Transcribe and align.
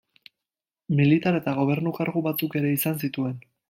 Militar 1.01 1.37
eta 1.41 1.55
gobernu-kargu 1.61 2.27
batzuk 2.31 2.61
ere 2.63 2.77
izan 2.81 3.03
zituen. 3.07 3.43